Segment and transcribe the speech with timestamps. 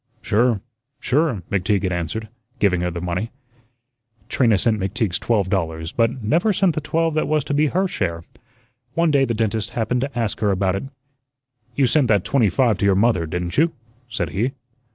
[0.23, 0.61] "Sure,
[0.99, 3.29] sure," McTeague had answered, giving her the money.
[4.29, 7.87] Trina sent McTeague's twelve dollars, but never sent the twelve that was to be her
[7.87, 8.23] share.
[8.95, 10.85] One day the dentist happened to ask her about it.
[11.75, 13.73] "You sent that twenty five to your mother, didn't you?"
[14.09, 14.53] said he.